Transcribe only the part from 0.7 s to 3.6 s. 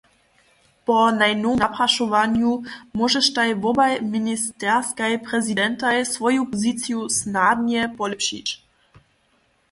Po najnowšim naprašowanju móžeštaj